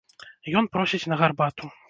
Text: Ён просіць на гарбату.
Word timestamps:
Ён 0.61 0.69
просіць 0.77 1.03
на 1.13 1.21
гарбату. 1.21 1.73